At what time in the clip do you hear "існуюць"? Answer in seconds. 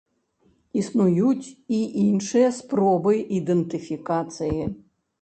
0.83-1.47